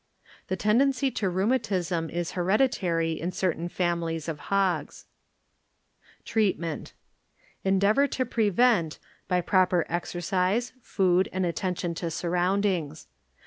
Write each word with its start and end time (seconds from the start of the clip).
The 0.47 0.55
tendency 0.55 1.11
to 1.11 1.29
rheumatism 1.29 2.09
is 2.09 2.31
heredi 2.31 2.71
tary 2.71 3.11
in 3.21 3.31
certain 3.31 3.69
families 3.69 4.27
of 4.27 4.39
hogs. 4.49 5.05
Treatment. 6.25 6.93
ŌĆö 6.93 7.43
Endeavor 7.65 8.07
to 8.07 8.25
prevent 8.25 8.97
by 9.27 9.41
proper 9.41 9.85
exercise, 9.87 10.73
food 10.81 11.29
and 11.31 11.45
attention 11.45 11.93
to 11.93 12.09
surroundings. 12.09 13.05